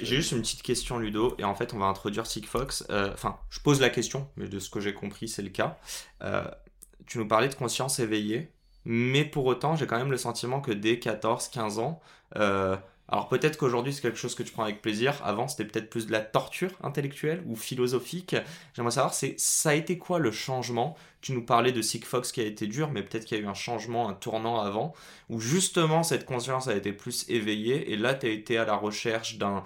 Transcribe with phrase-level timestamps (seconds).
[0.00, 2.84] J'ai juste une petite question, Ludo, et en fait, on va introduire Sigfox.
[2.90, 5.78] Euh, enfin, je pose la question, mais de ce que j'ai compris, c'est le cas.
[6.22, 6.44] Euh,
[7.06, 8.50] tu nous parlais de conscience éveillée,
[8.84, 12.00] mais pour autant, j'ai quand même le sentiment que dès 14-15 ans,
[12.36, 12.76] euh,
[13.08, 16.06] alors peut-être qu'aujourd'hui c'est quelque chose que tu prends avec plaisir, avant c'était peut-être plus
[16.06, 18.34] de la torture intellectuelle ou philosophique.
[18.74, 20.96] J'aimerais savoir, ça a été quoi le changement?
[21.20, 23.48] Tu nous parlais de Sigfox qui a été dur, mais peut-être qu'il y a eu
[23.48, 24.94] un changement, un tournant avant,
[25.28, 28.76] où justement cette conscience a été plus éveillée, et là tu as été à la
[28.76, 29.62] recherche d'un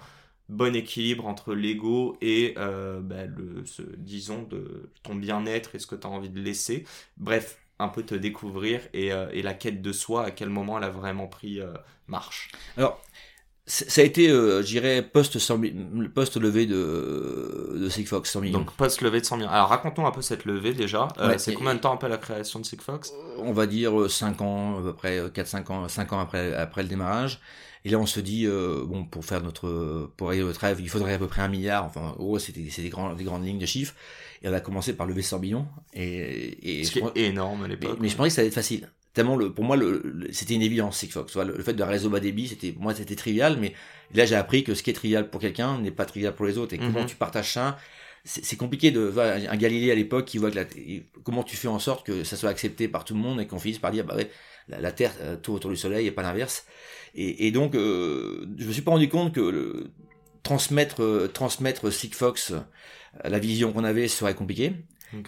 [0.49, 3.63] bon équilibre entre l'ego et euh, bah, le,
[3.97, 6.85] disons de ton bien-être et ce que tu as envie de laisser.
[7.17, 10.77] Bref, un peu te découvrir et, euh, et, la quête de soi, à quel moment
[10.77, 11.73] elle a vraiment pris euh,
[12.07, 12.51] marche.
[12.77, 13.01] Alors,
[13.65, 18.59] ça a été, je dirais, post-levée de, de Sigfox 100 millions.
[18.59, 19.49] Donc, post-levée de 100 millions.
[19.49, 21.09] Alors, racontons un peu cette levée déjà.
[21.37, 24.81] c'est combien de temps après la création de Sigfox On va dire 5 ans, à
[24.81, 27.41] peu près 4-5 ans, 5 ans après, après le démarrage.
[27.85, 30.89] Et là, on se dit, euh, bon, pour faire notre, pour aller notre rêve, il
[30.89, 31.85] faudrait à peu près un milliard.
[31.85, 33.93] Enfin, en gros, c'était des, des, grands, des grandes lignes de chiffres.
[34.41, 35.67] Et on a commencé par lever 100 millions.
[35.93, 37.97] Et, et Ce qui est énorme à l'époque.
[37.99, 38.89] Mais, je pensais que ça allait être facile.
[39.13, 41.35] Tellement le, pour moi, le, c'était une évidence, Sigfox.
[41.37, 43.73] Le, le fait de réseau bas débit, c'était, moi, c'était trivial, mais
[44.13, 46.57] là, j'ai appris que ce qui est trivial pour quelqu'un n'est pas trivial pour les
[46.57, 46.73] autres.
[46.73, 47.07] Et comment mhm.
[47.07, 47.77] tu partages ça,
[48.27, 50.65] c'est compliqué de un Galilée à l'époque qui voit que la,
[51.23, 53.59] comment tu fais en sorte que ça soit accepté par tout le monde et qu'on
[53.59, 54.29] finisse par dire bah ouais
[54.67, 56.65] la, Terre euh, tourne autour du Soleil et pas l'inverse
[57.19, 59.87] et, donc, euh, je me suis pas rendu compte que le,
[60.43, 62.59] transmettre, euh, transmettre Sigfox, euh,
[63.23, 64.73] la vision qu'on avait, serait compliqué.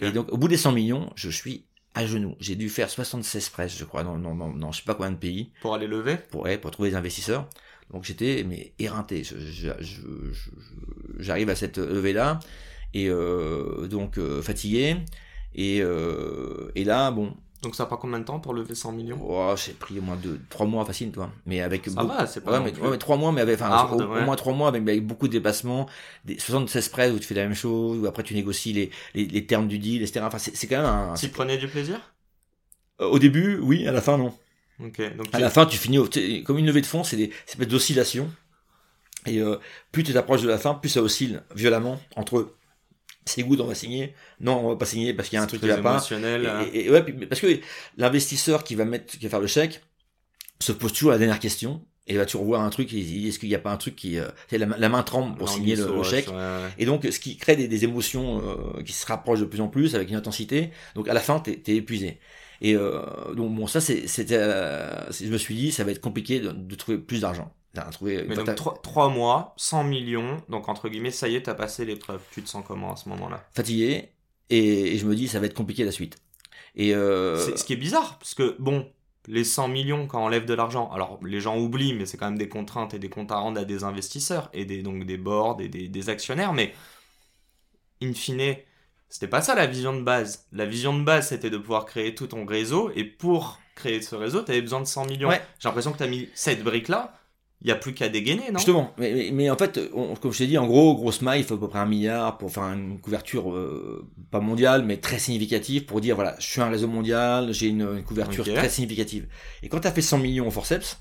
[0.00, 1.64] Et donc, au bout des 100 millions, je suis
[1.94, 2.36] à genoux.
[2.38, 5.16] J'ai dû faire 76 presses, je crois, dans, dans, dans, je sais pas combien de
[5.16, 5.50] pays.
[5.62, 6.16] Pour aller lever?
[6.30, 7.48] Pour, pour trouver des investisseurs.
[7.90, 9.24] Donc j'étais mais éreinté.
[11.18, 12.38] J'arrive à cette levée-là
[12.94, 14.96] et euh, donc euh, fatigué.
[15.56, 19.18] Et, euh, et là, bon, donc ça prend combien de temps pour lever 100 millions?
[19.22, 21.30] Oh, J'ai pris au moins deux, 3 mois facile, toi.
[21.44, 22.58] Mais avec ça va, c'est pas.
[22.60, 25.32] Ouais, mais, 3 mois, mais avec, enfin, au, moins 3 mois avec, avec, beaucoup de
[25.32, 25.86] déplacements,
[26.24, 29.26] des 76 prêts où tu fais la même chose, où après tu négocies les, les,
[29.26, 30.20] les termes du deal, etc.
[30.24, 31.14] Enfin, c'est quand même un.
[31.14, 32.00] Tu prenais du plaisir?
[33.02, 34.32] Euh, Au début, oui, à la fin, non.
[34.82, 35.16] Ok.
[35.16, 35.98] Donc à la fin, tu finis
[36.44, 38.30] comme une levée de fonds, c'est des espèces d'oscillations.
[39.26, 39.56] Et euh,
[39.92, 42.59] plus tu t'approches de la fin, plus ça oscille violemment entre c'est
[43.38, 44.14] good, on va signer.
[44.40, 46.04] Non, on va pas signer parce qu'il y a un truc qui va pas.
[46.10, 46.66] Hein.
[46.72, 47.60] Et, ouais, parce que
[47.96, 49.82] l'investisseur qui va mettre, qui va faire le chèque,
[50.60, 51.84] se pose toujours la dernière question.
[52.06, 54.26] Et là, tu revois un truc, est-ce qu'il n'y a pas un truc qui, euh,
[54.50, 56.28] la, la, main tremble pour signer le, chèque.
[56.76, 59.94] Et donc, ce qui crée des, émotions euh, qui se rapprochent de plus en plus
[59.94, 60.70] avec une intensité.
[60.96, 62.18] Donc, à la fin, t'es es épuisé.
[62.62, 63.00] Et euh,
[63.36, 64.40] donc, bon, ça, c'était,
[65.10, 67.52] je me suis dit, ça va être compliqué de trouver plus d'argent.
[67.92, 68.24] Trouvé...
[68.28, 68.48] Mais donc
[68.82, 72.20] 3, mois, 100 millions, donc entre guillemets, ça y est, t'as passé l'épreuve.
[72.32, 73.46] Tu te sens comment à ce moment-là?
[73.52, 74.10] Fatigué,
[74.50, 76.16] et, je me dis, ça va être compliqué la suite.
[76.74, 77.36] Et euh...
[77.38, 78.90] C'est ce qui est bizarre, parce que bon,
[79.28, 82.26] les 100 millions quand on lève de l'argent, alors les gens oublient, mais c'est quand
[82.26, 85.16] même des contraintes et des comptes à rendre à des investisseurs, et des, donc des
[85.16, 86.74] boards et des, des actionnaires, mais
[88.02, 88.56] in fine,
[89.08, 90.46] c'était pas ça la vision de base.
[90.52, 94.14] La vision de base, c'était de pouvoir créer tout ton réseau, et pour créer ce
[94.16, 95.30] réseau, tu avais besoin de 100 millions.
[95.30, 97.19] J'ai l'impression que tu as mis cette brique-là,
[97.62, 98.58] il n'y a plus qu'à dégainer, non?
[98.58, 101.54] Justement, mais, mais, en fait, comme je t'ai dit, en gros, grosse maille, il faut
[101.54, 105.84] à peu près un milliard pour faire une couverture euh, pas mondiale, mais très significative
[105.84, 109.28] pour dire voilà, je suis un réseau mondial, j'ai une, couverture très significative.
[109.62, 110.98] Et quand tu as fait 100 millions au forceps,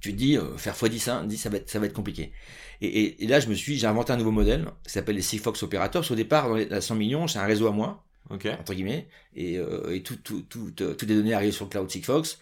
[0.00, 2.32] tu te dis euh, faire x10, hein, ça va être ça va être compliqué.
[2.80, 5.62] Et, et, là, je me suis, j'ai inventé un nouveau modèle qui s'appelle les Sigfox
[5.62, 6.02] Operators.
[6.02, 9.58] Parce au départ, dans les 100 millions, c'est un réseau à moi, entre guillemets, et,
[9.58, 12.38] euh, et tout, tout, tout, toutes les données arrivent sur le cloud Sigfox.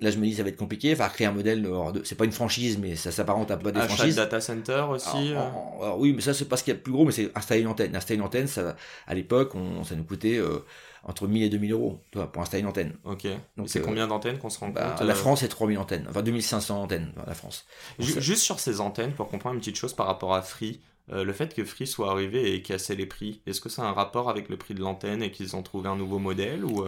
[0.00, 0.92] Là, je me dis, ça va être compliqué.
[0.92, 2.02] Enfin, créer un modèle, de...
[2.04, 4.14] c'est pas une franchise, mais ça s'apparente à pas des franchises.
[4.14, 5.32] data center aussi.
[5.32, 5.38] Euh.
[5.80, 7.36] Alors, oui, mais ça, c'est pas ce qu'il y a de plus gros, mais c'est
[7.36, 7.96] installer une antenne.
[7.96, 8.76] Installer une antenne, ça,
[9.08, 10.64] à l'époque, on, ça nous coûtait euh,
[11.02, 12.94] entre 1000 et 2000 euros, toi, pour installer une antenne.
[13.04, 13.26] Ok.
[13.56, 16.06] Donc, c'est euh, combien d'antennes qu'on se rend bah, compte La France, c'est 3000 antennes.
[16.08, 17.66] Enfin, 2500 antennes, la France.
[17.98, 20.80] juste sur ces antennes, pour comprendre une petite chose par rapport à Free,
[21.10, 23.92] le fait que Free soit arrivé et cassé les prix, est-ce que ça a un
[23.92, 26.84] rapport avec le prix de l'antenne et qu'ils ont trouvé un nouveau modèle ou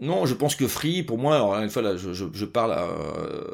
[0.00, 2.72] non, je pense que Free, pour moi, alors une fois là, je, je, je parle,
[2.72, 3.44] euh,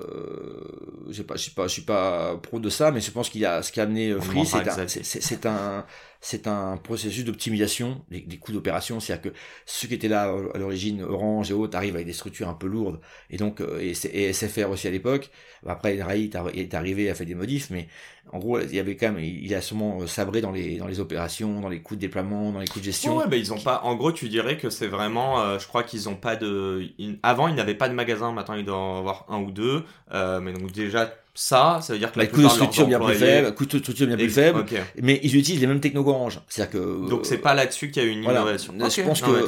[1.10, 3.40] je pas, je suis pas, je suis pas pro de ça, mais je pense qu'il
[3.40, 5.84] y a ce qui a amené euh, Free, c'est un, c'est un,
[6.20, 9.00] c'est un processus d'optimisation des, coûts d'opération.
[9.00, 12.48] C'est-à-dire que ceux qui étaient là à l'origine, Orange et autres, arrivent avec des structures
[12.48, 13.00] un peu lourdes.
[13.30, 15.30] Et donc, euh, et, SFR aussi à l'époque.
[15.66, 17.88] Après, Rai est arrivé, a fait des modifs, mais
[18.32, 20.86] en gros, il y avait quand même, il a sûrement euh, sabré dans les, dans
[20.86, 23.16] les opérations, dans les coûts de déploiement, dans les coûts de gestion.
[23.16, 25.82] ouais, mais ils ont pas, en gros, tu dirais que c'est vraiment, euh, je crois
[25.82, 26.88] qu'ils ont pas de,
[27.22, 29.84] avant, ils n'avaient pas de magasin, maintenant, ils doivent en avoir un ou deux.
[30.12, 33.54] mais donc, déjà, ça, ça veut dire que la coût de structure bien plus faible,
[33.54, 34.64] coût de structure bien plus faible,
[35.00, 36.40] mais ils utilisent les mêmes techno orange.
[36.48, 38.72] C'est-à-dire que donc c'est pas là-dessus qu'il y a eu une innovation.
[38.78, 39.46] Je pense que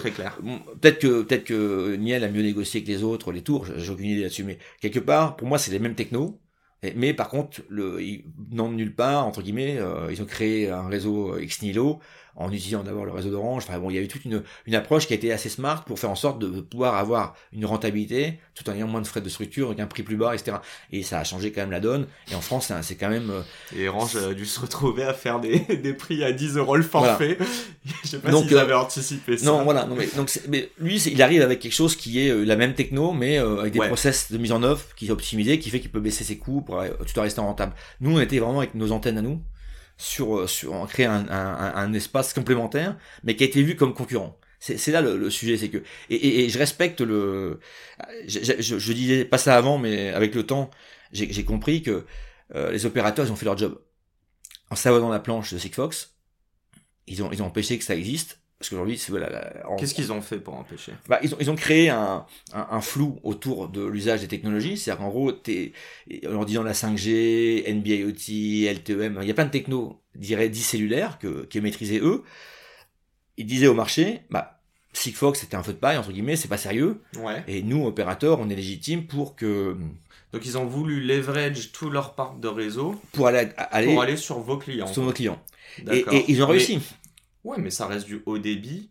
[0.81, 3.67] peut-être que peut-être que Niel a mieux négocié que les autres les tours.
[3.77, 6.39] J'ai aucune idée là-dessus, mais quelque part, pour moi, c'est les mêmes technos.
[6.95, 10.87] Mais par contre, le, ils n'ont nulle part, entre guillemets, euh, ils ont créé un
[10.87, 11.99] réseau ex nihilo
[12.39, 13.65] en utilisant d'abord le réseau d'Orange.
[13.69, 15.99] Enfin bon, il y avait toute une, une approche qui a été assez smart pour
[15.99, 19.29] faire en sorte de pouvoir avoir une rentabilité tout en ayant moins de frais de
[19.29, 20.59] structure, avec un prix plus bas, etc.
[20.93, 22.07] Et ça a changé quand même la donne.
[22.31, 23.31] Et en France, c'est quand même...
[23.31, 26.77] Euh, et Orange a dû se retrouver à faire des, des prix à 10 euros
[26.77, 27.39] le forfait.
[28.05, 29.47] Je sais pas s'ils euh, avaient anticipé ça.
[29.47, 29.85] Non, voilà.
[29.85, 32.75] Non, mais, donc, mais lui, il arrive avec quelque chose qui est euh, la même
[32.75, 35.91] techno, mais avec des process de mise en œuvre qui est optimisé, qui fait qu'il
[35.91, 37.73] peut baisser ses coûts pour tout en restant rentable.
[38.01, 39.41] Nous, on était vraiment avec nos antennes à nous
[39.99, 43.77] sur, euh, sur en créer un, un, un, espace complémentaire, mais qui a été vu
[43.77, 44.39] comme concurrent.
[44.61, 45.79] C'est là le, sujet, c'est que
[46.11, 47.61] et, et, je respecte le.
[48.27, 50.71] Je, je, je, disais pas ça avant, mais avec le temps,
[51.13, 52.07] j'ai compris que
[52.57, 53.81] euh, les opérateurs ils ont fait leur job
[54.71, 56.17] en savonnant la planche de Sigfox.
[57.07, 59.53] Ils ont ils ont empêché que ça existe parce qu'aujourd'hui, voilà.
[59.79, 60.93] Qu'est-ce qu'ils ont fait pour empêcher?
[61.09, 64.77] Bah, ils, ont, ils ont créé un, un, un flou autour de l'usage des technologies.
[64.77, 65.73] C'est-à-dire qu'en gros, es,
[66.27, 71.21] en disant la 5G, NB-IoT, LTEM, il y a plein de technos, dirais, dits cellulaires
[71.21, 72.25] que, qui maîtrisaient eux.
[73.37, 74.61] Ils disaient au marché, bah,
[74.93, 77.01] Sigfox, c'était un feu de paille, entre guillemets, c'est pas sérieux.
[77.17, 77.45] Ouais.
[77.47, 79.77] Et nous, opérateurs, on est légitime pour que...
[80.33, 84.17] Donc ils ont voulu leverage tout leur parc de réseau pour aller, aller, pour aller
[84.17, 84.87] sur vos clients.
[84.87, 85.41] Sur nos clients.
[85.91, 86.81] Et, et, ils ont réussi.
[87.45, 88.91] Ouais, mais ça reste du haut débit.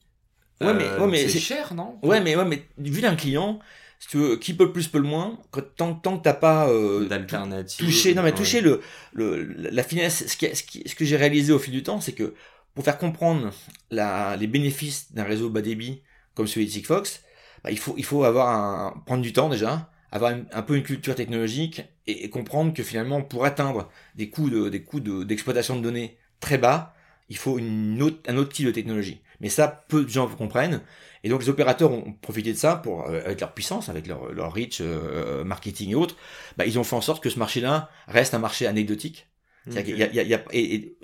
[0.61, 1.99] Ouais, mais, euh, ouais, mais c'est cher, non?
[2.01, 3.59] Ouais, mais, ouais, mais vu d'un client,
[3.99, 6.33] si tu veux, qui peut le plus, peut le moins, quand, tant, tant que t'as
[6.33, 7.85] pas euh, d'alternative.
[7.85, 8.81] Touché, non, mais toucher le,
[9.13, 10.25] le, la finesse.
[10.27, 12.33] Ce, qui, ce, qui, ce que j'ai réalisé au fil du temps, c'est que
[12.73, 13.51] pour faire comprendre
[13.91, 16.01] la, les bénéfices d'un réseau bas débit
[16.33, 17.23] comme celui de Sigfox,
[17.63, 20.83] bah, il faut, il faut avoir un, prendre du temps déjà, avoir un peu une
[20.83, 25.75] culture technologique et, et, comprendre que finalement, pour atteindre des coûts de, des coûts d'exploitation
[25.75, 26.95] de, données très bas,
[27.29, 29.21] il faut une autre, un autre type de technologie.
[29.39, 30.81] Mais ça, peu de gens comprennent.
[31.23, 34.31] Et donc les opérateurs ont profité de ça pour, euh, avec leur puissance, avec leur,
[34.33, 36.15] leur reach, euh, marketing et autres.
[36.57, 39.27] Bah, ils ont fait en sorte que ce marché-là reste un marché anecdotique.
[39.69, 39.91] Okay.
[39.91, 40.97] Y a, y a, y a, et, et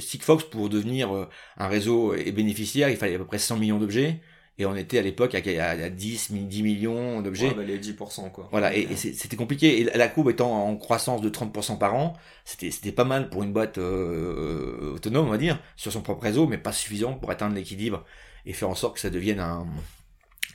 [0.52, 1.28] pour devenir euh,
[1.58, 4.22] un réseau et bénéficiaire, il fallait à peu près 100 millions d'objets.
[4.60, 7.48] Et on était à l'époque à, à, 10, 10 millions d'objets.
[7.48, 8.48] Ouais, bah les 10%, quoi.
[8.52, 9.82] Voilà, et, c'était compliqué.
[9.82, 12.14] Et la courbe étant en croissance de 30% par an,
[12.46, 16.46] c'était pas mal pour une boîte euh, autonome, on va dire, sur son propre réseau,
[16.48, 18.06] mais pas suffisant pour atteindre l'équilibre
[18.46, 19.66] et faire en sorte que ça devienne un,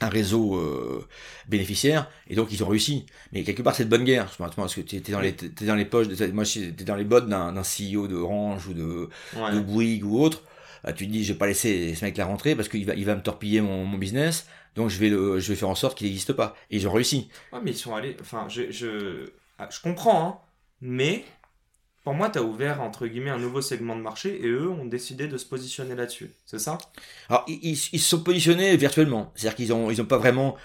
[0.00, 1.06] un réseau euh,
[1.48, 4.80] bénéficiaire et donc ils ont réussi mais quelque part c'est de bonne guerre parce que
[4.80, 8.06] tu dans les étais dans les poches de, moi j'étais dans les bottes d'un CEO
[8.06, 10.42] de Orange ou de de Bouygues ou autre
[10.86, 13.14] tu te dis, je vais pas laisser ce mec-là rentrer parce qu'il va, il va
[13.14, 16.06] me torpiller mon, mon business, donc je vais, le, je vais faire en sorte qu'il
[16.06, 16.54] n'existe pas.
[16.70, 17.28] Et ils ont réussi.
[17.52, 18.16] Ouais, mais ils sont allés.
[18.20, 20.38] Enfin, je, je, ah, je comprends, hein,
[20.80, 21.24] mais
[22.04, 24.86] pour moi, tu as ouvert, entre guillemets, un nouveau segment de marché et eux ont
[24.86, 26.30] décidé de se positionner là-dessus.
[26.46, 26.78] C'est ça?
[27.28, 29.32] Alors, ils, ils, se sont positionnés virtuellement.
[29.34, 30.56] C'est-à-dire qu'ils n'ont ils ont pas vraiment.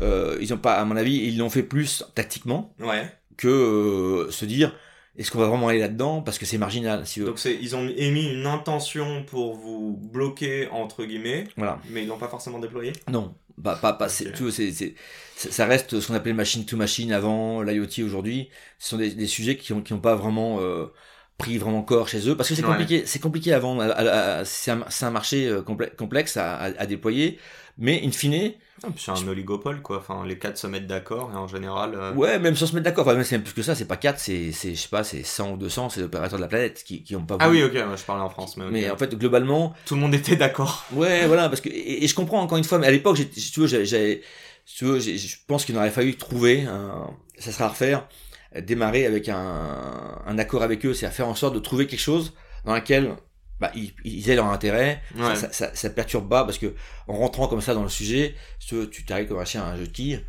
[0.00, 3.12] Euh, ils ont pas, à mon avis, ils l'ont fait plus tactiquement ouais.
[3.36, 4.74] que euh, se dire
[5.16, 6.22] est-ce qu'on va vraiment aller là-dedans?
[6.22, 7.06] Parce que c'est marginal.
[7.06, 11.80] Si Donc ils ont émis une intention pour vous bloquer, entre guillemets, voilà.
[11.90, 12.92] mais ils l'ont pas forcément déployé?
[13.10, 14.94] Non, bah, pas, pas, okay.
[15.36, 18.48] ça reste ce qu'on appelait machine to machine avant, l'IoT aujourd'hui.
[18.78, 20.86] Ce sont des, des sujets qui n'ont qui ont pas vraiment euh,
[21.36, 23.06] pris vraiment corps chez eux, parce que c'est compliqué, ouais.
[23.06, 23.84] c'est compliqué à vendre.
[24.44, 27.38] C'est un, un, marché euh, complexe à, à, à déployer,
[27.78, 28.52] mais in fine,
[28.96, 29.98] c'est un oligopole, quoi.
[29.98, 31.94] Enfin, les quatre se mettent d'accord, et en général.
[31.94, 32.12] Euh...
[32.14, 33.06] Ouais, même sans se mettre d'accord.
[33.06, 35.22] Enfin, même c'est plus que ça, c'est pas quatre, c'est, c'est, je sais pas, c'est
[35.22, 37.62] 100 ou 200, c'est les opérateurs de la planète qui, qui ont pas Ah oui,
[37.62, 38.56] ok, je parlais en France.
[38.56, 38.72] Mais, okay.
[38.72, 39.74] mais en fait, globalement.
[39.86, 40.84] Tout le monde était d'accord.
[40.92, 43.24] Ouais, voilà, parce que, et, et, je comprends encore une fois, mais à l'époque, vois,
[44.66, 48.06] tu vois, je pense qu'il aurait fallu trouver un, ça sera à refaire,
[48.60, 52.00] démarrer avec un, un accord avec eux, c'est à faire en sorte de trouver quelque
[52.00, 53.16] chose dans laquelle
[53.62, 55.36] bah, ils, ils aient leur intérêt, ouais.
[55.36, 56.74] ça, ça, ça, perturbe pas parce que
[57.06, 59.86] en rentrant comme ça dans le sujet, tu t'arrives comme un chien à un jeu
[59.86, 60.24] de quilles.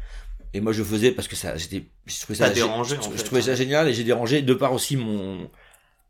[0.54, 3.46] Et moi je faisais parce que ça, j'étais, je trouvais ça, dérangé, je, trouvais hein.
[3.46, 5.50] ça génial et j'ai dérangé de par aussi mon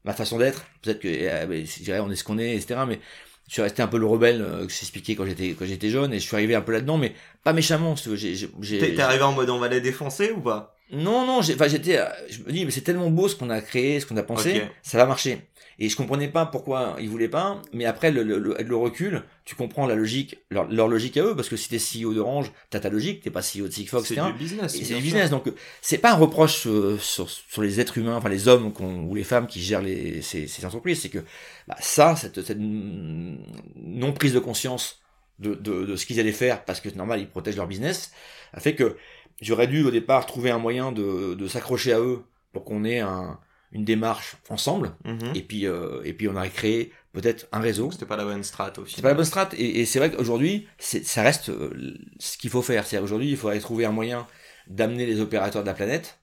[0.03, 0.65] ma façon d'être.
[0.81, 2.81] Peut-être que euh, je dirais on est ce qu'on est, etc.
[2.85, 2.99] Mais
[3.47, 6.11] je suis resté un peu le rebelle euh, que j'expliquais quand j'étais quand j'étais jeune
[6.11, 7.15] et je suis arrivé un peu là-dedans, mais
[7.45, 7.95] pas méchamment.
[7.95, 10.75] T'es arrivé en mode on va les défoncer ou pas?
[10.91, 13.99] Non, non, j'étais, euh, je me dis, mais c'est tellement beau ce qu'on a créé,
[14.01, 15.39] ce qu'on a pensé, ça va marcher.
[15.79, 18.75] Et je comprenais pas pourquoi ils voulaient pas, mais après le, le, le- avec le
[18.75, 22.13] recul, tu comprends la logique, leur, leur logique à eux, parce que si t'es CEO
[22.13, 24.71] d'Orange, t'as ta logique, t'es pas CEO de Sigfox, C'est du business.
[24.73, 25.49] C'est du business, donc
[25.81, 29.23] c'est pas un reproche euh, sur, sur les êtres humains, enfin les hommes ou les
[29.23, 31.19] femmes qui gèrent les, ces, ces entreprises, c'est que
[31.67, 34.99] bah, ça, cette, cette non prise de conscience
[35.39, 38.11] de, de, de ce qu'ils allaient faire, parce que c'est normal, ils protègent leur business,
[38.53, 38.95] a fait que
[39.41, 42.99] j'aurais dû au départ trouver un moyen de, de s'accrocher à eux pour qu'on ait
[42.99, 43.39] un,
[43.73, 45.31] une démarche ensemble, Mhm.
[45.35, 47.91] et puis euh, et puis on aurait créé peut-être un réseau.
[47.91, 50.09] C'était pas la bonne strat au C'est pas la bonne strat et, et c'est vrai
[50.11, 51.71] qu'aujourd'hui ça reste euh,
[52.19, 52.85] ce qu'il faut faire.
[52.85, 54.25] C'est aujourd'hui il faudrait trouver un moyen
[54.67, 56.19] d'amener les opérateurs de la planète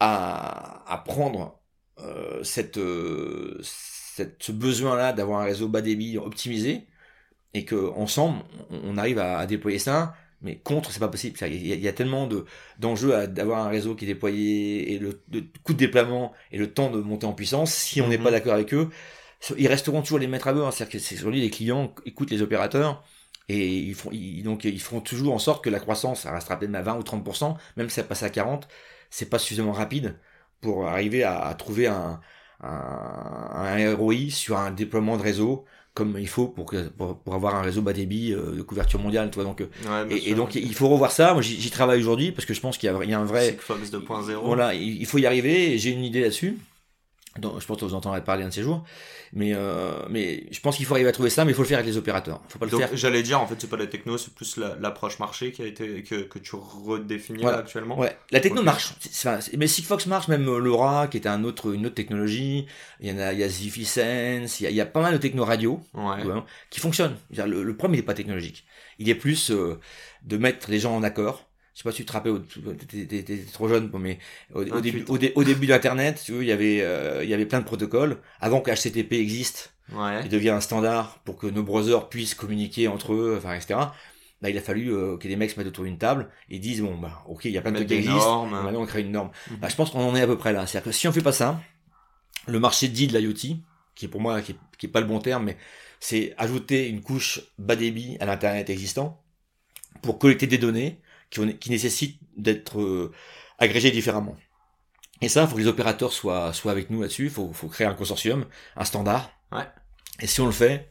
[0.00, 1.58] à, à prendre
[2.00, 2.78] euh, cette,
[3.62, 6.86] cette ce besoin là d'avoir un réseau bas débit optimisé
[7.54, 10.14] et que ensemble on, on arrive à, à déployer ça.
[10.42, 11.36] Mais contre, c'est pas possible.
[11.42, 12.44] Il y, a, il y a tellement de
[12.78, 16.58] d'enjeux à d'avoir un réseau qui est déployé et le, le coût de déploiement et
[16.58, 17.72] le temps de monter en puissance.
[17.74, 18.22] Si on n'est Mhm.
[18.22, 18.88] pas d'accord avec eux,
[19.56, 20.72] ils resteront toujours les maîtres à bord.
[20.72, 23.04] C'est-à-dire que c'est aujourd'hui les clients écoutent les opérateurs
[23.48, 26.58] et ils font, ils, donc ils feront toujours en sorte que la croissance ça restera
[26.58, 28.68] peut-être à 20 ou 30%, même si ça passe à 40,
[29.10, 30.18] c'est pas suffisamment rapide
[30.60, 32.20] pour arriver à, à trouver un,
[32.60, 35.64] un, un ROI sur un déploiement de réseau
[35.98, 39.30] comme il faut pour, pour, pour avoir un réseau bas débit euh, de couverture mondiale.
[39.30, 39.66] Donc, euh,
[40.08, 41.32] Ouais, et, donc il faut revoir ça.
[41.34, 43.24] Moi j'y travaille aujourd'hui parce que je pense qu'il y, a- il y a un
[43.24, 44.36] vrai Sigfox 2.0.
[44.44, 46.56] voilà, il il faut y arriver, j'ai une idée là-dessus.
[47.36, 48.82] Donc, je pense que vous entendrez parler un de ces jours.
[49.32, 51.68] Mais, euh, mais je pense qu'il faut arriver à trouver ça, mais il faut le
[51.68, 52.40] faire avec les opérateurs.
[52.48, 52.90] faut pas le Donc faire.
[52.94, 55.66] j'allais dire en fait c'est pas la techno, c'est plus la- l'approche marché qui a
[55.66, 57.58] été que, que tu redéfinis Voilà.
[57.58, 57.98] là, actuellement.
[57.98, 58.94] Ouais, la techno marche.
[58.98, 61.94] C'est- c'est- enfin, c'est- mais Sigfox marche, même Laura, qui était un autre, une autre
[61.94, 62.66] technologie.
[63.00, 64.86] Il y en a, il y a Ziffy Sense, il y a, il y a
[64.86, 66.24] pas mal de techno radio Ouais.
[66.24, 67.16] ouais, qui fonctionnent.
[67.30, 68.64] Le, le problème, il est pas technologique.
[68.98, 69.78] Il est plus euh,
[70.24, 71.44] de mettre les gens en accord.
[71.78, 72.40] Je sais pas si tu te rappelles,
[72.88, 74.18] t'étais trop jeune, mais
[74.52, 74.82] au, au 28.
[74.82, 77.46] début, au, dé- au début d'Internet, tu vois, il y avait, euh, il y avait
[77.46, 78.18] plein de protocoles.
[78.40, 80.22] Avant que HTTP existe, Ouais.
[80.24, 83.78] il devient un standard pour que nos browsers puissent communiquer entre eux, enfin, etc.
[84.42, 86.80] Bah, il a fallu euh, que les mecs se mettent autour d'une table et disent
[86.82, 89.02] bon bah ok il y a plein de trucs qui des existent, maintenant on crée
[89.02, 89.30] une norme.
[89.48, 89.56] Mhm.
[89.58, 90.66] Bah, je pense qu'on en est à peu près là.
[90.66, 91.60] C'est-à-dire que si on fait pas ça,
[92.48, 93.56] le marché dit de l'IoT,
[93.94, 95.56] qui est pour moi qui est, qui est pas le bon terme, mais
[96.00, 99.22] c'est ajouter une couche bas débit à l'internet existant
[100.02, 103.12] pour collecter des données qui, qui nécessitent d'être euh,
[103.58, 104.36] agrégées différemment.
[105.20, 107.24] Et ça, il faut que les opérateurs soient, soient avec nous là-dessus.
[107.24, 109.30] Il faut, faut créer un consortium, un standard.
[109.50, 109.66] Ouais.
[110.20, 110.88] Et si on le fait,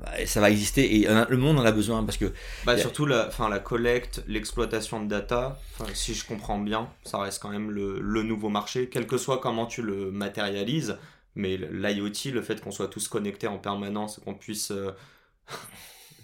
[0.00, 0.96] bah, ça va exister.
[0.96, 2.32] Et le monde en a besoin parce que
[2.66, 5.60] Bah, a- surtout la, enfin, la collecte, l'exploitation de data,
[5.94, 9.38] si je comprends bien, ça reste quand même le, le nouveau marché, quel que soit
[9.40, 10.98] comment tu le matérialises.
[11.36, 14.92] Mais l'IoT, le fait qu'on soit tous connectés en permanence, qu'on puisse euh,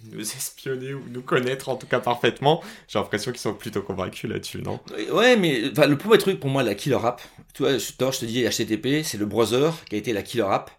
[0.04, 4.30] nous espionner ou nous connaître en tout cas parfaitement, j'ai l'impression qu'ils sont plutôt convaincus
[4.30, 4.80] là-dessus, non?
[5.12, 7.22] Ouais, mais le premier truc pour moi, la killer app,
[7.54, 10.70] tu vois, je, te dis HTTP, c'est le browser qui a été la killer app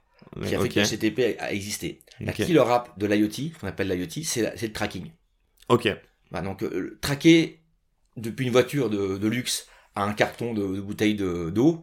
[0.46, 2.02] qui a fait que HTTP a, a existé.
[2.20, 5.12] La killer app de l'IoT, qu'on appelle l'IoT, c'est le tracking.
[5.70, 5.90] Ok.
[6.32, 7.62] Bah, donc, euh, traquer
[8.18, 11.82] depuis une voiture de, de luxe à un carton de, de bouteille de- d'eau,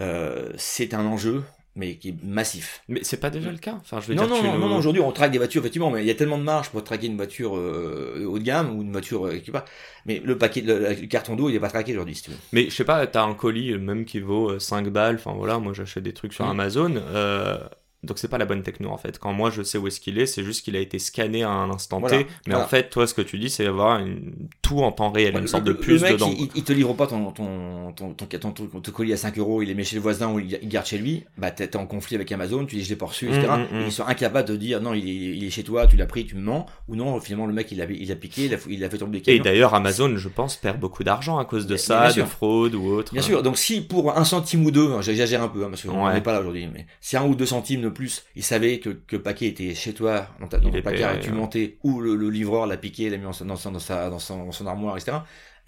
[0.00, 1.42] euh, c'est un enjeu,
[1.78, 2.82] mais qui est massif.
[2.88, 4.76] Mais c'est pas déjà le cas Enfin, je veux Non, dire, non, non, le- non,
[4.76, 7.06] aujourd'hui on traque des voitures, effectivement, mais il y a tellement de marge pour traquer
[7.06, 9.64] une voiture euh, haut de gamme ou une voiture euh, qui pas.
[10.04, 12.36] Mais le paquet, le, le carton d'eau, il est pas traqué aujourd'hui, si tu veux.
[12.52, 15.32] Mais je sais pas, t'as un colis euh, même qui vaut euh, 5 balles, enfin
[15.36, 16.50] voilà, moi j'achète des trucs sur Mm.
[16.50, 17.58] Amazon, euh,
[18.04, 19.18] donc c'est pas la bonne techno en fait.
[19.18, 21.50] Quand moi je sais où est-ce qu'il est, c'est juste qu'il a été scanné à
[21.50, 22.64] un instant Voilà, T, mais voilà.
[22.64, 24.32] en fait, toi ce que tu dis, c'est avoir une...
[24.62, 26.32] tout en temps réel, Ouais, une le- sorte de le mec, dedans.
[26.54, 29.62] Il, te livre pas ton, ton, ton, ton, ton, ton- ton colis à 5 euros,
[29.62, 31.86] il les met chez le voisin ou il il garde chez lui, bah t'es en
[31.86, 33.46] conflit avec Amazon, tu dis je l'ai pas reçu, etc.
[33.48, 33.82] Mm, mm, mm.
[33.82, 36.06] Et ils sont incapables de dire non, il est, il est chez toi, tu l'as
[36.06, 38.54] pris, tu me mens, ou non, finalement le mec il a, il a piqué, il
[38.54, 39.42] a, il a fait tomber des Et camions.
[39.44, 42.74] d'ailleurs, Amazon, je pense, perd beaucoup d'argent à cause de Mais- ça, mais de fraude
[42.74, 43.12] ou autre.
[43.12, 46.06] Bien sûr, donc si pour un centime ou deux, j'exagère un peu, hein, parce qu'on
[46.06, 46.14] Ouais.
[46.14, 48.90] n'est pas là aujourd'hui, mais si un ou deux centimes de plus, il savait que,
[48.90, 51.36] que le paquet était chez toi, dans, ta, dans ton placard, et tu ouais.
[51.36, 54.44] mentais, ou le, le livreur l'a piqué, l'a mis dans, son- dans, sa, dans, son,
[54.46, 55.18] dans son armoire, etc.,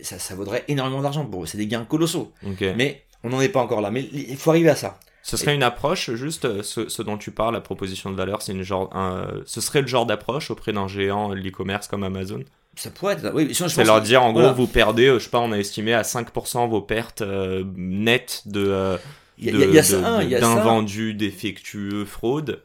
[0.01, 1.47] ça, ça vaudrait énormément d'argent pour eux.
[1.47, 2.33] C'est des gains colossaux.
[2.43, 3.91] Mais on n'en est pas encore là.
[3.91, 4.99] Mais il faut arriver à ça.
[5.23, 8.41] Ce serait une approche, juste euh, ce, ce dont tu parles, la proposition de valeur,
[8.41, 12.05] c'est une genre, un- ce serait le genre d'approche auprès d'un géant de l'e-commerce comme
[12.05, 12.41] Amazon?
[12.77, 13.31] Ça pourrait être.
[13.35, 14.49] Oui, je pense C'est leur dire, en voilà.
[14.53, 17.63] gros, vous perdez, euh, je sais pas, on a estimé à 5% vos pertes euh,
[17.77, 18.97] nettes de, euh,
[19.49, 20.55] Il y a, ça, il y a ça.
[20.57, 22.63] d'invendus, défectueux, fraude.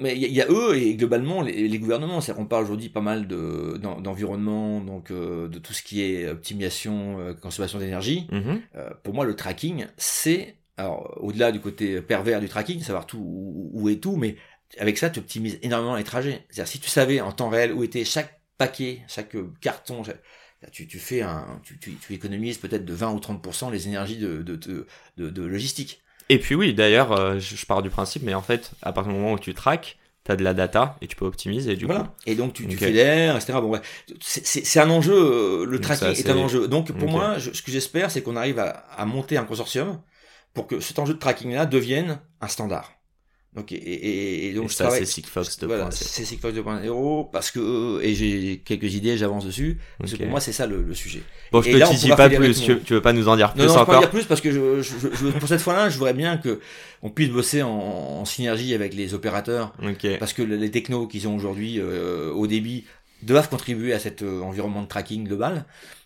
[0.00, 2.20] Mais il y, y a eux et globalement les, les gouvernements.
[2.20, 6.02] C'est qu'on parle aujourd'hui pas mal de d'en- d'environnement, donc euh, de tout ce qui
[6.02, 8.26] est optimisation, euh, consommation d'énergie.
[8.32, 8.60] Mhm.
[8.76, 13.18] Euh, pour moi, le tracking, c'est alors au-delà du côté pervers du tracking, savoir tout
[13.18, 14.36] où, où est tout, mais
[14.78, 16.44] avec ça, tu optimises énormément les trajets.
[16.50, 20.22] C'est-à-dire si tu savais en temps réel où était chaque paquet, chaque carton, chaque-
[20.72, 24.16] tu, tu fais un, tu, tu, tu économises peut-être de 20 ou 30% les énergies
[24.18, 26.02] de, de, de, de logistique.
[26.28, 29.18] Et puis oui, d'ailleurs, euh, je, pars du principe, mais en fait, à partir du
[29.18, 32.04] moment où tu traques, tu as de la data et tu peux optimiser du Voilà.
[32.04, 32.08] coup.
[32.26, 32.80] Et donc tu, tu Ok.
[32.80, 33.52] fédères, etc.
[33.60, 33.80] Bon, ouais.
[34.22, 36.66] C'est- un enjeu, euh, le tracking est un enjeu.
[36.66, 40.00] Donc pour moi, je- ce que j'espère, c'est qu'on arrive à, à monter un consortium
[40.54, 42.93] pour que cet enjeu de tracking-là devienne un standard.
[43.54, 45.66] Donc, et, et, et donc Et je ça, c'est Sigfox 2.0.
[45.66, 49.78] Voilà, c'est Sigfox 2.0 parce que euh, et j'ai quelques idées, j'avance dessus.
[49.98, 51.22] Parce que pour moi, c'est ça le, le sujet.
[51.52, 53.60] Bon, je te là, pourra pas plus, tu, tu veux pas nous en dire plus
[53.62, 55.60] Non, non, je peux encore pas dire plus parce que je, je, je- pour cette
[55.60, 56.58] fois-là, je voudrais bien que
[57.02, 60.04] on puisse bosser en, en synergie avec les opérateurs Ok.
[60.18, 62.84] parce que les technos qu'ils ont aujourd'hui euh, au débit
[63.22, 65.64] doivent contribuer à cet euh, environnement de tracking global.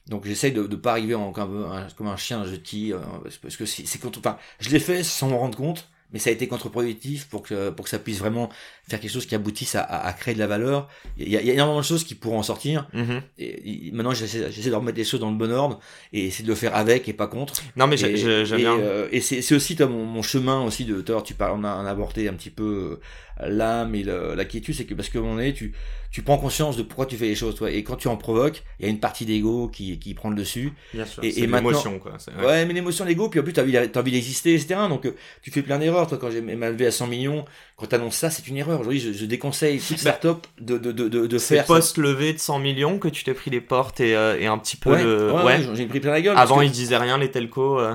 [0.08, 2.98] Donc j'essaye de ne pas arriver en, comme, un, comme un chien jeté euh,
[3.42, 4.18] parce que c'est c'est contre.
[4.18, 7.70] Enfin, je l'ai fait sans m'en rendre compte, mais ça a été contre-productif pour que
[7.70, 8.50] pour que ça puisse vraiment
[8.88, 10.88] faire quelque chose qui aboutisse à, à, à créer de la valeur.
[11.18, 12.88] Il y, a, il y a énormément de choses qui pourront en sortir.
[12.92, 13.22] Mhm.
[13.38, 14.40] Et, et maintenant j'essaie
[14.70, 15.78] de remettre les choses dans le bon ordre
[16.12, 17.54] et essayer de le faire avec et pas contre.
[17.76, 18.12] Non, mais j'aime
[18.56, 18.74] bien.
[18.80, 21.04] euh, et c'est aussi toi, mon, mon chemin aussi de.
[21.06, 22.98] l'heure, tu parles, on a, on a abordé un petit peu
[23.40, 25.72] euh, l'âme et le- la quiétude, c'est que parce que mon est, tu
[26.10, 27.70] tu prends conscience de pourquoi tu fais les choses, toi.
[27.70, 30.36] Et quand tu en provoques, il y a une partie d'ego qui qui prend le
[30.36, 30.72] dessus.
[30.94, 31.22] Bien sûr.
[31.22, 32.12] et- c'est et l'émotion, quoi.
[32.46, 34.80] Ouais, mais l'émotion, l'ego, puis en plus t'as envie, t'as envie d'exister, etc.
[34.88, 36.06] Donc euh, tu fais plein d'erreurs.
[36.06, 37.44] Toi, quand j'ai m'a levé à 100 millions,
[37.76, 38.77] quand t'annonces ça, c'est une erreur.
[38.78, 41.66] Aujourd'hui, je, je déconseille toute Bah, start-up de de de de, de C'est faire.
[41.66, 41.74] ça.
[41.74, 44.76] post-levé de 100 millions que tu t'es pris les portes et, euh, et un petit
[44.76, 45.32] peu Ouais, le.
[45.32, 46.36] ouais, j'ai pris plein la gueule.
[46.38, 47.78] Avant, que- ils disaient rien, les telcos.
[47.80, 47.94] euh.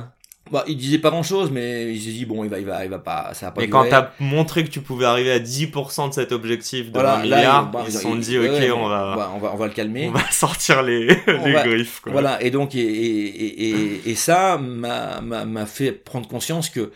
[0.51, 2.83] bah, il disait pas grand chose, mais il s'est dit bon, il va, il va,
[2.83, 3.61] il va pas, ça va pas.
[3.61, 7.15] Mais quand t'as montré que tu pouvais arriver à 10% de cet objectif de Voilà,
[7.15, 9.57] 20 là, milliards, bah, ils se sont dit, ok, ouais, on va, on va, on
[9.57, 10.09] va le calmer.
[10.09, 12.11] on va sortir les, les va- griffes, quoi.
[12.11, 16.91] Voilà, et donc, et, et, et, ça m'a, m'a fait prendre conscience que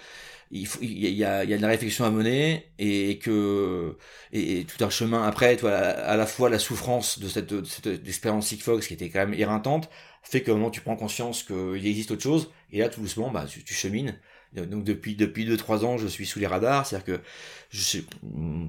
[0.52, 3.98] il, il, y a, il y a réflexion à mener et que
[4.32, 8.08] et, tout un chemin après, toi, à, la fois la souffrance de cette, de cette
[8.08, 9.90] expérience Sigfox qui était quand même éreintante,
[10.24, 13.46] fait un moment tu prends conscience qu'il existe autre chose, et là tout doucement, bah,
[13.48, 14.20] tu, tu chemines.
[14.54, 17.22] Donc depuis depuis deux trois ans, je suis sous les radars, c'est-à-dire que
[17.70, 18.04] je sais,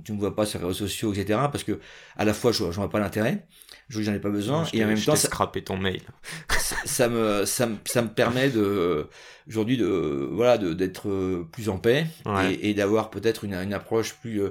[0.04, 1.38] tu me vois pas sur les réseaux sociaux, etc.
[1.50, 1.78] Parce que
[2.16, 3.46] à la fois, je j'en vois pas l'intérêt,
[3.88, 5.28] je j'en ai pas besoin, Je et en même je temps, ça,
[5.64, 6.02] ton mail.
[6.84, 9.06] ça me ça me ça me permet de
[9.48, 12.54] aujourd'hui de voilà d'être euh, plus en paix Ouais.
[12.54, 14.50] et, et d'avoir peut-être une une approche plus euh,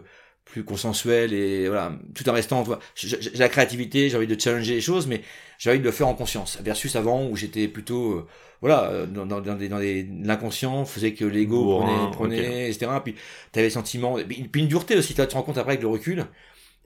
[0.49, 2.63] plus consensuelle et voilà tout en restant
[2.95, 5.21] j'ai la créativité j'ai envie de challenger les choses mais
[5.57, 6.59] j'ai envie de le faire en conscience.
[6.61, 8.27] Versus avant où j'étais plutôt euh,
[8.61, 12.69] voilà euh, dans, dans, dans des dans des l'inconscient faisait que l'ego Bourrin, prenait prenait
[12.69, 13.15] etc puis
[13.51, 16.25] t'avais le sentiment puis une dureté aussi tu te rends compte après avec le recul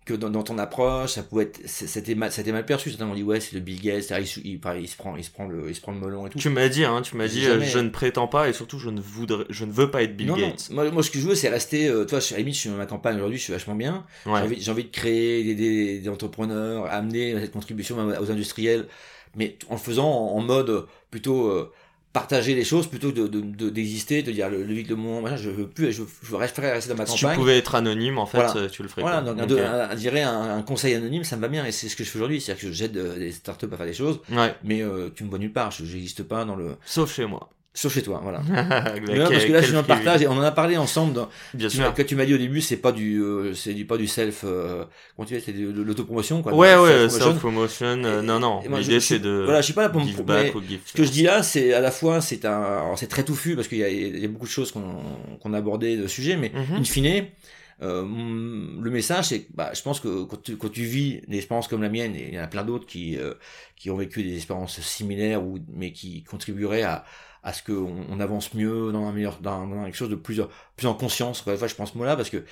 [0.04, 2.90] que dans, dans ton approche, ça pouvait être, c'était mal, c'était mal perçu.
[2.90, 5.16] Certains m'ont dit ouais, c'est le Bill Gates, il, se- il, pareil, il se prend,
[5.16, 6.40] il se prend le, il se prend le melon et tout.
[6.40, 7.66] Tu m'as dit, hein, tu m'as dit, Jamais.
[7.66, 10.18] euh, je ne prétends pas et surtout, je ne voudrais, je ne veux pas être
[10.18, 10.48] Bill non, non.
[10.50, 10.70] Gates.
[10.72, 11.88] Moi, moi, ce que je veux, c'est rester.
[11.88, 14.04] Euh, toi, à la limite, je suis dans ma campagne aujourd'hui, je suis vachement bien.
[14.26, 14.40] J'ai Ouais.
[14.42, 18.88] envie, j'ai envie de créer, des entrepreneurs, amener cette contribution aux industriels,
[19.36, 21.72] mais en le faisant en, en mode plutôt euh,
[22.13, 24.95] partager les choses plutôt que de, de, de- d'exister, de dire le, le vide le
[24.95, 27.38] monde, machin, je veux plus, je, je veux rester, dans ma Si tu campagne.
[27.38, 28.58] pouvais être anonyme, en fait, Voilà.
[28.58, 29.02] euh, tu le ferais.
[29.02, 29.34] Voilà, quoi.
[29.34, 32.10] donc un, un- un- conseil anonyme, ça me va bien, et c'est ce que je
[32.10, 34.54] fais aujourd'hui, c'est-à-dire que j'aide euh, des startups à faire des choses, Ouais.
[34.63, 36.76] mais euh, tu me vois nulle part, je n'existe pas dans le...
[36.86, 37.50] Sauf chez moi.
[37.74, 38.40] Sauf chez toi, voilà.
[38.50, 41.14] Non, parce que là, je suis dans le partage, et on en a parlé ensemble
[41.14, 41.94] dans, Bien Tu sûr.
[41.96, 44.42] Quand tu m'as dit au début, c'est pas du, euh, c'est du pas du self,
[44.44, 44.84] euh,
[45.16, 46.54] comment tu dis, c'est de, de l'autopromotion, quoi.
[46.54, 47.26] Ouais, ouais, self-promotion.
[47.32, 48.04] self-promotion.
[48.04, 48.60] euh, non, non.
[48.78, 49.44] L'idée, c'est de.
[49.46, 51.44] Voilà, je suis pas là pour me back ou give Ce que je dis là,
[51.44, 54.48] c'est à la fois, c'est un, c'est très touffu parce qu'il y y a beaucoup
[54.48, 54.96] de choses qu'on,
[55.42, 56.78] qu'on a abordées de sujet, mais Mhm.
[56.80, 57.26] in fine,
[57.82, 61.67] euh, le message, c'est bah, je pense que quand tu, quand tu vis des expériences
[61.67, 63.34] comme la mienne, et il y en a plein d'autres qui, euh,
[63.76, 67.06] qui ont vécu des expériences similaires ou, mais qui contribueraient à,
[67.44, 70.41] à ce qu'on on avance mieux dans un meilleur, dans, quelque chose de plus,
[70.76, 71.41] plus en conscience.
[71.41, 72.44] Fois, je pense ce mot-là parce que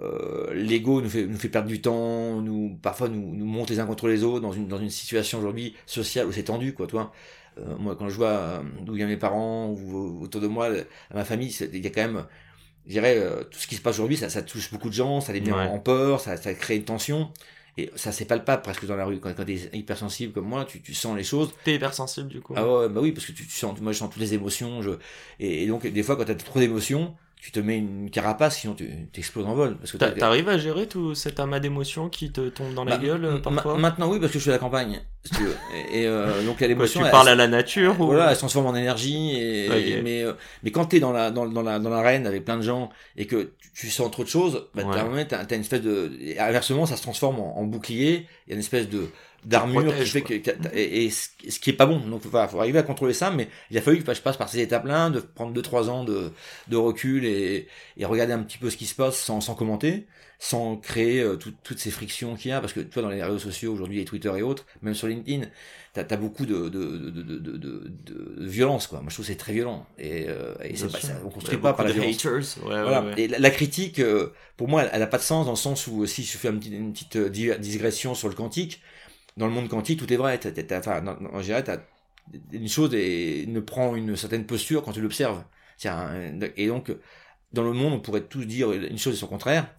[0.00, 3.80] euh, l'ego nous fait, nous fait perdre du temps, nous parfois nous, nous monte les
[3.80, 6.86] uns contre les autres dans une, dans une situation aujourd'hui sociale où c'est tendu, quoi,
[6.86, 7.12] toi.
[7.58, 10.68] Euh, moi, quand je vois euh, d'où viennent mes parents ou autour de moi,
[11.12, 12.24] ma famille, il y a quand même,
[12.88, 15.20] je dirais, euh, tout ce qui se passe aujourd'hui, ça, ça touche beaucoup de gens,
[15.20, 15.68] ça les met en- Ouais.
[15.68, 17.30] en peur, ça, ça crée une tension.
[17.76, 19.20] Et ça, c'est palpable presque dans la rue.
[19.20, 21.50] Quand, quand t'es hypersensible comme moi, tu, tu sens les choses.
[21.62, 22.54] T'es hypersensible, du coup.
[22.56, 24.82] Ah ouais, bah oui, parce que tu, tu sens, moi je sens toutes les émotions.
[24.82, 24.90] Je,
[25.38, 28.74] et, et donc, des fois, quand t'as trop d'émotions, tu te mets une carapace, sinon
[28.74, 29.76] tu exploses en vol.
[29.78, 33.04] Parce que T'arrives à gérer tout cet amas d'émotions qui te tombe dans la Bah,
[33.04, 33.78] gueule, euh, parfois?
[33.78, 35.00] Maintenant, oui, parce que je suis à la campagne.
[35.28, 35.56] Si tu veux.
[35.92, 37.00] et, et, euh, donc, l'émotion.
[37.00, 38.06] Tu elle- parles à la nature ou...
[38.06, 39.36] Voilà, elle se transforme en énergie.
[39.38, 39.76] Et, Ok.
[39.76, 42.56] et- mais, euh, mais quand t'es dans la dans, dans la dans l'arène avec plein
[42.56, 45.24] de gens et que tu, tu sens trop de choses, bah, Ouais.
[45.26, 48.26] t'as t'as une espèce de et inversement, ça se transforme en, en bouclier.
[48.46, 49.06] Il y a une espèce de
[49.44, 50.34] d'armure qui fait que,
[50.74, 51.98] et, ce qui est pas bon.
[52.00, 54.48] Donc, il faut arriver à contrôler ça, mais il a fallu que je passe par
[54.48, 56.32] ces étapes-là, de prendre deux trois ans de,
[56.66, 60.06] de recul et, et regarder un petit peu ce qui se passe sans, sans commenter
[60.38, 63.22] sans créer euh, toutes ces frictions qu'il y a, parce que tu vois, dans les
[63.22, 65.46] réseaux sociaux aujourd'hui, les Twitter et autres, même sur LinkedIn,
[65.92, 69.00] t'as as beaucoup de, de, de, de, de, violence, quoi.
[69.00, 69.84] Moi, je trouve que c'est très violent.
[69.98, 72.24] Et, euh, et c'est pas, ça, on construit pas par la violence.
[72.24, 72.64] Haters.
[72.64, 73.02] Ouais, voilà.
[73.02, 75.56] ouais, Et la, critique, euh, pour moi, elle, n'a a pas de sens dans le
[75.56, 77.18] sens où, si je fais une petite, une petite
[77.60, 78.80] digression sur le quantique,
[79.36, 80.38] dans le monde quantique, tout est vrai.
[80.72, 81.78] enfin, en général, t'as
[82.52, 85.42] une chose et ne prend une certaine posture quand tu l'observes.
[86.56, 86.92] Et donc,
[87.52, 89.74] dans le monde, on pourrait tous dire une chose et son contraire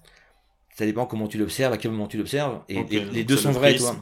[0.76, 3.76] ça dépend comment tu l'observes, à quel moment tu l'observes, et les, deux sont vrais,
[3.76, 3.96] toi.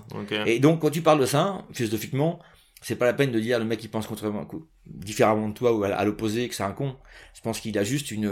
[0.45, 2.39] Et donc, quand tu parles de ça, philosophiquement,
[2.82, 4.47] c'est pas la peine de dire le mec qui pense contrairement,
[4.86, 6.95] différemment de toi ou à, l'opposé que c'est un con.
[7.34, 8.25] Je pense qu'il a juste une,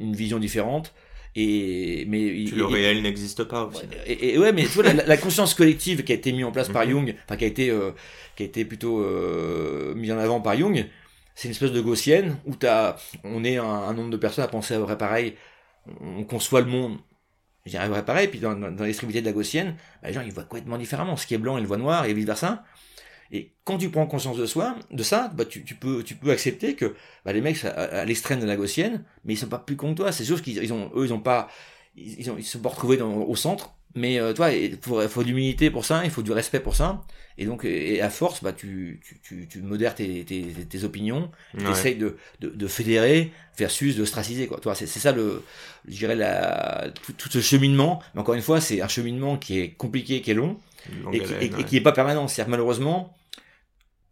[0.00, 0.94] une, vision différente.
[1.36, 3.66] Et mais le réel n'existe pas.
[3.66, 3.82] Aussi.
[4.06, 6.84] Et, ouais, mais tu vois la, conscience collective qui a été mise en place par
[6.84, 6.90] mhm.
[6.90, 7.92] Jung, enfin qui a été euh,
[8.34, 10.86] qui a été plutôt euh, mise en avant par Jung,
[11.36, 14.48] c'est une espèce de gaussienne où as, on est un, un, nombre de personnes à
[14.48, 15.34] penser à vrai pareil.
[16.00, 16.98] On conçoit le monde
[17.66, 20.44] J'y arriverai pareil, puis dans, dans, l'extrémité de la gaussienne, bah, les gens ils voient
[20.44, 21.16] complètement différemment.
[21.16, 22.64] Ce qui est blanc, ils le voient noir, et vice versa.
[23.32, 26.30] Et quand tu prends conscience de soi, de ça, bah, tu, tu peux, tu peux
[26.30, 29.76] accepter que bah, les mecs à, l'extrême de la gaussienne, mais ils sont pas plus
[29.76, 30.12] cons que toi.
[30.12, 31.48] C'est juste qu'ils ils ont, eux, ils ont pas,
[31.94, 33.74] ils, ils se sont pas retrouvés dans, au centre.
[33.94, 36.76] Mais euh, toi, il faut, faut de l'humilité pour ça, il faut du respect pour
[36.76, 37.04] ça.
[37.38, 41.30] Et donc, et à force, bah, tu, tu, tu, tu modères tes, tes, tes opinions,
[41.58, 44.46] tu essayes de, de, de, fédérer versus de straciser.
[44.46, 44.60] Quoi.
[44.60, 45.42] Toi, c'est, c'est ça le,
[45.88, 48.02] je dirais, la, tout, ce cheminement.
[48.14, 50.58] Mais encore une fois, c'est un cheminement qui est compliqué, qui est long,
[51.12, 52.28] et, qui, et, qui est pas permanent.
[52.28, 53.16] C'est-à-dire malheureusement,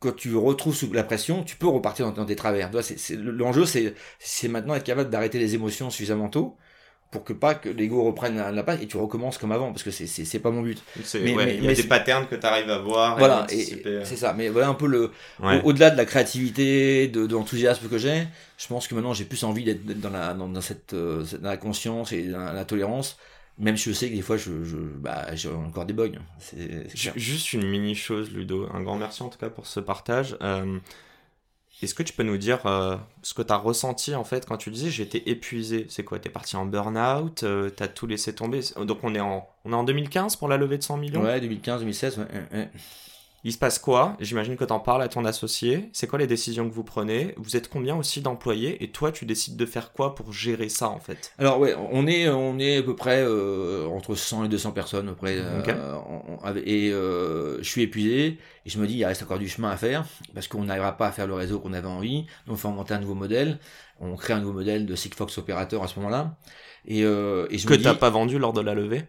[0.00, 2.70] quand tu retrouves sous la pression, tu peux repartir dans, dans tes travers.
[2.70, 6.56] Toi, c'est, c'est, l'enjeu, c'est, c'est maintenant être capable d'arrêter les émotions suffisamment tôt
[7.10, 9.90] pour que pas que l'ego reprenne la, place et tu recommences comme avant parce que
[9.90, 10.82] c'est c'est pas mon but.
[11.14, 14.34] Mais, ouais, il y a des patterns que tu arrives à voir voilà c'est ça
[14.34, 15.10] mais voilà un peu le
[15.64, 18.26] au-delà de la créativité de, de l'enthousiasme que j'ai
[18.58, 21.56] je pense que maintenant j'ai plus envie d'être dans la dans, cette euh, dans la
[21.56, 23.16] conscience et dans la tolérance
[23.58, 26.12] même si je sais que des fois je, je bah j'ai encore des bugs
[27.16, 28.68] juste une mini chose Ludo.
[28.72, 30.36] Un grand merci en tout cas pour ce partage.
[30.42, 30.78] Euh,
[31.82, 34.56] est-ce que tu peux nous dire euh, ce que tu as ressenti en fait quand
[34.56, 35.86] tu disais j'étais épuisé?
[35.88, 37.42] C'est quoi T'es parti en burn-out?
[37.44, 38.60] Euh, T'as tout laissé tomber?
[38.84, 41.22] Donc on est, en, on est en 2015 pour la levée de 100 millions?
[41.22, 42.24] Ouais, 2015, 2016, ouais.
[42.52, 42.68] ouais.
[43.44, 44.16] Il se passe quoi?
[44.18, 45.90] J'imagine que tu en parles à ton associé.
[45.92, 47.34] C'est quoi les décisions que vous prenez?
[47.36, 48.82] Vous êtes combien aussi d'employés?
[48.82, 51.32] Et toi, tu décides de faire quoi pour gérer ça en fait?
[51.38, 55.08] Alors ouais, on est on est à peu près euh, entre 100 et 200 personnes
[55.08, 55.36] après.
[55.38, 55.62] Euh,
[56.64, 59.76] et euh, je suis épuisé et je me dis il reste encore du chemin à
[59.76, 62.26] faire parce qu'on n'arrivera pas à faire le réseau qu'on avait envie.
[62.46, 63.60] Donc il faut inventer un nouveau modèle.
[64.00, 66.36] On crée un nouveau modèle de Sigfox opérateur à ce moment-là.
[66.86, 67.04] Et, et
[67.58, 69.04] je que t'as pas vendu lors de la levée?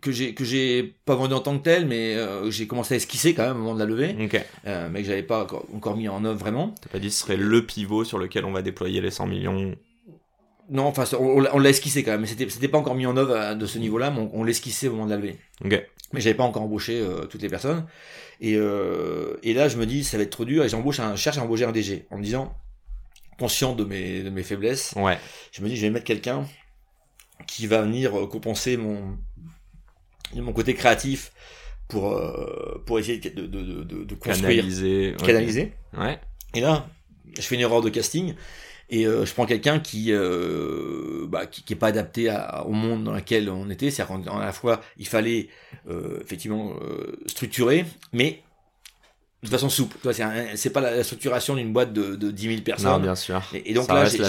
[0.00, 2.96] Que j'ai que j'ai pas vendu en tant que tel mais euh, j'ai commencé à
[2.96, 4.16] esquisser quand même au moment de la levée.
[4.66, 6.74] Euh, mais que j'avais pas encore, mis en œuvre vraiment.
[6.80, 9.74] T'as pas dit ce serait le pivot sur lequel on va déployer les 100 millions
[10.68, 13.36] non enfin on, l'a esquissé quand même mais c'était c'était pas encore mis en œuvre
[13.36, 15.36] euh, de ce niveau là mais on, l'esquissait au moment de la levée.
[16.12, 17.84] Mais j'avais pas encore embauché toutes les personnes.
[18.40, 21.38] Et et là je me dis ça va être trop dur et j'embauche un cherche
[21.38, 22.54] à embaucher un DG en me disant
[23.38, 25.18] conscient de mes de mes faiblesses ouais.
[25.52, 26.46] je me dis je vais mettre quelqu'un
[27.46, 29.18] qui va venir compenser mon
[30.34, 31.32] mon côté créatif
[31.88, 35.72] pour euh, pour essayer de, de, de, de construire, canaliser, canaliser.
[35.96, 36.18] Ouais.
[36.54, 36.88] Et là,
[37.36, 38.34] je fais une erreur de casting
[38.88, 42.72] et euh, je prends quelqu'un qui, euh, bah, qui qui est pas adapté à, au
[42.72, 45.48] monde dans lequel on était, c'est-à-dire qu'à la fois il fallait
[45.88, 46.74] euh, effectivement
[47.26, 48.42] structurer, mais
[49.42, 49.96] de façon souple.
[50.12, 52.92] C'est pas la, structuration d'une boîte de, de 10 000 personnes.
[52.92, 53.42] Non, bien sûr.
[53.52, 54.22] Et, donc là, j'ai,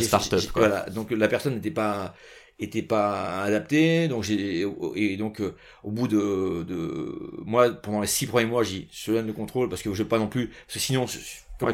[0.54, 2.16] voilà, donc la personne n'était pas
[2.60, 4.66] était pas adapté donc j'ai
[4.96, 9.12] et donc euh, au bout de, de moi pendant les six premiers mois j'ai je
[9.12, 11.06] donne le contrôle parce que je veux pas non plus parce que sinon
[11.62, 11.68] on,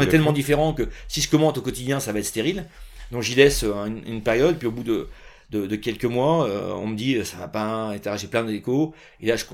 [0.00, 2.66] est, tellement différents que si je commente au quotidien ça va être stérile.
[3.10, 5.08] Donc j'y laisse euh, une, période puis au bout de
[5.50, 9.26] de, de quelques mois, euh, on me dit ça va pas, J'ai plein d'échos, et
[9.26, 9.44] là je,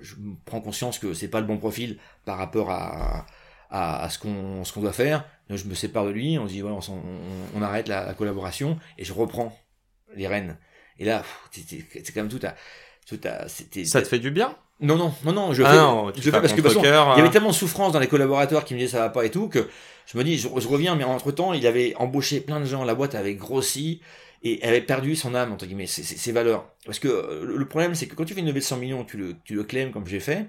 [0.00, 3.24] je, prends conscience que c'est pas le bon profil par rapport à,
[3.70, 5.24] à, à ce qu'on ce qu'on doit faire.
[5.48, 7.00] Donc je me sépare de lui, on dit voilà, on,
[7.56, 9.56] on, arrête la, la, collaboration et je reprends
[10.16, 10.56] les rênes.
[10.98, 12.54] Et là, c'est quand même tout à,
[13.06, 14.56] tout à, Ça te fait du bien?
[14.80, 17.28] Non, non, non, non, je ah fais, je fais parce que il y avait hein.
[17.30, 19.68] tellement de souffrance dans les collaborateurs qui me disaient ça va pas et tout que
[20.06, 22.94] je me dis, je, reviens, mais entre temps, il avait embauché plein de gens, la
[22.94, 24.00] boîte avait grossi
[24.42, 26.68] et elle avait perdu son âme entre guillemets, ses, valeurs.
[26.84, 29.04] Parce que euh, le problème, c'est que quand tu fais une levée de 100 millions,
[29.04, 30.48] tu le, tu le claims comme j'ai fait,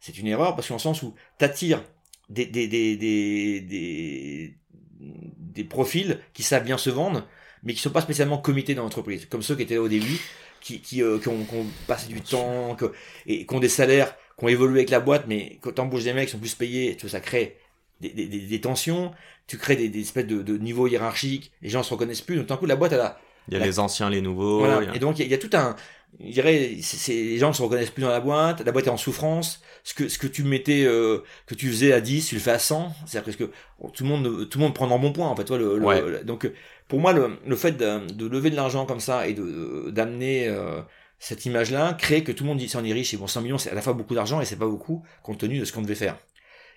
[0.00, 1.82] c'est une erreur parce qu'en sens où t'attires
[2.28, 4.56] des, des, des, des, des,
[5.00, 7.26] des profils qui savent bien se vendre
[7.66, 10.20] mais qui sont pas spécialement comités dans l'entreprise, comme ceux qui étaient là au début,
[10.60, 12.92] qui, qui, euh, qui, ont, qui ont, passé du temps, que,
[13.26, 16.12] et qui ont des salaires qui ont évolué avec la boîte, mais quand t'embauches des
[16.12, 17.58] mecs qui sont plus payés, tu vois, ça crée
[18.00, 19.12] des, des, des, tensions,
[19.48, 22.46] tu crées des, des espèces de, de niveaux hiérarchiques, les gens se reconnaissent plus, donc
[22.46, 23.18] d'un coup la boîte elle a...
[23.48, 24.58] Il y a les anciens, les nouveaux.
[24.58, 24.94] Voilà.
[24.94, 25.76] Et donc il y, a, tout un...
[26.18, 28.90] Je dirais, c'est, les gens ne se reconnaissent plus dans la boîte, la boîte est
[28.90, 32.34] en souffrance, ce que, ce que tu mettais, euh, que tu faisais à 10, tu
[32.36, 33.44] le fais à 100, c'est-à-dire que
[33.92, 36.24] tout le monde, tout le monde prend dans bon point, en fait, toi, le, le,
[36.24, 36.50] donc,
[36.88, 40.48] pour moi, le, le fait de, de lever de l'argent comme ça et de, d'amener,
[40.48, 40.80] euh,
[41.18, 43.58] cette image-là crée que tout le monde dit s'en est riche et bon 100 millions
[43.58, 45.82] c'est à la fois beaucoup d'argent et c'est pas beaucoup compte tenu de ce qu'on
[45.82, 46.16] devait faire.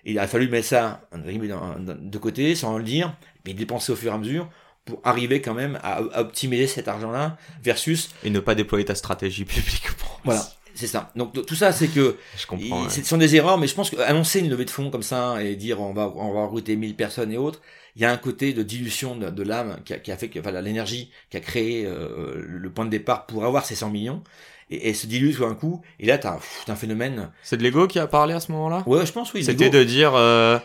[0.04, 3.16] Il a fallu mettre ça de côté sans le dire,
[3.46, 4.48] mais dépenser au fur et à mesure
[4.90, 8.10] pour arriver quand même à, optimiser cet argent-là versus...
[8.24, 10.08] Et ne pas déployer ta stratégie publiquement.
[10.24, 11.12] Voilà, c'est ça.
[11.16, 14.40] Donc tout ça, c'est que je comprends, ce sont des erreurs, mais je pense qu'annoncer
[14.40, 17.32] une levée de fonds comme ça et dire on va on va recruter 1000 personnes
[17.32, 17.60] et autres,
[17.96, 20.38] il y a un côté de dilution de, l'âme qui a, qui a, fait que
[20.38, 24.22] enfin, l'énergie qui a créé euh, le point de départ pour avoir ces 100 millions
[24.70, 25.82] et, et se dilue tout un coup.
[25.98, 27.30] Et là, t'as un phénomène.
[27.42, 28.84] C'est de l'ego qui a parlé à ce moment-là?
[28.86, 29.44] Ouais, je pense, oui.
[29.44, 30.14] C'était de dire.
[30.14, 30.58] Euh...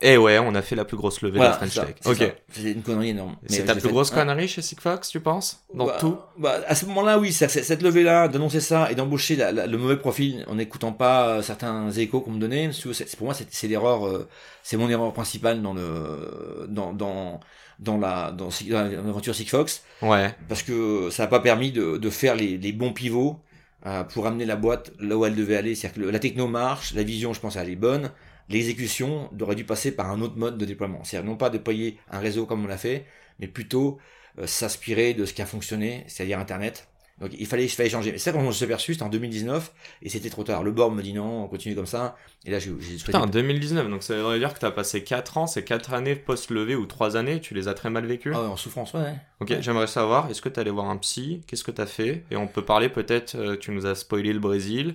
[0.00, 1.96] Eh ouais, on a fait la plus grosse levée de French Tech.
[2.04, 2.34] Ok.
[2.52, 3.36] C'est une connerie énorme.
[3.46, 6.86] C'est ta plus grosse connerie chez Sigfox, tu penses Dans bah, tout bah, À ce
[6.86, 7.32] moment-là, oui.
[7.32, 12.20] Cette levée-là, d'annoncer ça et d'embaucher le mauvais profil en n'écoutant pas euh, certains échos
[12.20, 12.70] qu'on me donnait,
[13.16, 14.28] pour moi, c'est l'erreur, euh,
[14.62, 17.40] c'est mon erreur principale dans le, dans, dans,
[17.80, 19.82] dans la, dans, l'aventure Sigfox.
[20.02, 20.32] Ouais.
[20.48, 23.40] Parce que ça n'a pas permis de, de faire les, les bons pivots
[23.86, 25.74] euh, pour amener la boîte là où elle devait aller.
[25.74, 28.10] C'est-à-dire que la techno marche, la vision, je pense, elle est bonne.
[28.48, 31.04] L'exécution aurait dû passer par un autre mode de déploiement.
[31.04, 33.04] C'est-à-dire non pas déployer un réseau comme on l'a fait,
[33.40, 33.98] mais plutôt
[34.38, 36.88] euh, s'inspirer de ce qui a fonctionné, c'est-à-dire Internet,
[37.20, 38.12] donc il fallait, il fallait changer.
[38.12, 40.62] Mais ça, quand on s'est aperçu, c'était en 2019, et c'était trop tard.
[40.62, 42.16] Le board me dit non, on continue comme ça.
[42.44, 42.70] Et là, j'ai.
[43.04, 46.14] Putain, 2019, donc ça veut dire que tu as passé 4 ans, ces 4 années
[46.14, 49.14] post-levée ou 3 années, tu les as très mal vécues Ah ouais, en souffrance, ouais.
[49.40, 51.42] Ok, j'aimerais savoir, est-ce que tu allé voir un psy?
[51.46, 52.24] Qu'est-ce que tu as fait?
[52.30, 54.94] Et on peut parler peut-être, euh, tu nous as spoilé le Brésil,